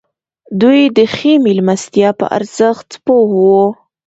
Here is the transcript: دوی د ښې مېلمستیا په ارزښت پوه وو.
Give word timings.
دوی 0.61 0.81
د 0.97 0.99
ښې 1.13 1.33
مېلمستیا 1.45 2.09
په 2.19 2.25
ارزښت 2.37 2.89
پوه 3.05 3.27
وو. 3.41 3.65